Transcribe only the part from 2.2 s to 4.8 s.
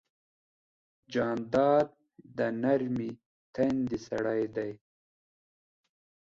د نرمې تندې سړی دی.